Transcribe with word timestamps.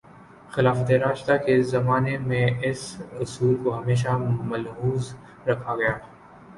خلافتِ 0.51 0.91
راشدہ 0.93 1.35
کے 1.45 1.61
زمانے 1.63 2.17
میں 2.19 2.45
اس 2.63 2.81
اصول 3.19 3.55
کو 3.63 3.77
ہمیشہ 3.77 4.17
ملحوظ 4.43 5.13
رکھا 5.47 5.75
گیا 5.75 5.97